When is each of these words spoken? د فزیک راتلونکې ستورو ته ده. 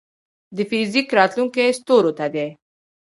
د 0.55 0.57
فزیک 0.69 1.07
راتلونکې 1.17 1.75
ستورو 1.79 2.11
ته 2.17 2.25
ده. 2.33 2.47